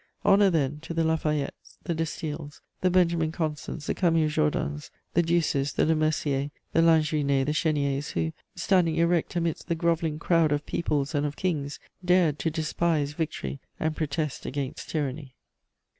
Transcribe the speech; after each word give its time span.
Honour 0.25 0.49
then 0.49 0.79
to 0.79 0.95
the 0.95 1.03
La 1.03 1.15
Fayettes, 1.15 1.77
the 1.83 1.93
de 1.93 2.05
Staëls, 2.05 2.61
the 2.81 2.89
Benjamin 2.89 3.31
Constants, 3.31 3.85
the 3.85 3.93
Camille 3.93 4.29
Jordans, 4.29 4.89
the 5.13 5.21
Ducis, 5.21 5.73
the 5.75 5.85
Lemerciers, 5.85 6.49
the 6.73 6.81
Lanjuinais, 6.81 7.45
the 7.45 7.51
Chéniers, 7.51 8.13
who, 8.13 8.33
standing 8.55 8.95
erect 8.95 9.35
amidst 9.35 9.67
the 9.67 9.75
grovelling 9.75 10.17
crowd 10.17 10.51
of 10.51 10.65
peoples 10.65 11.13
and 11.13 11.23
of 11.27 11.35
kings, 11.35 11.77
dared 12.03 12.39
to 12.39 12.49
despise 12.49 13.13
victory 13.13 13.59
and 13.79 13.95
protest 13.95 14.43
against 14.47 14.89
tyranny! 14.89 15.35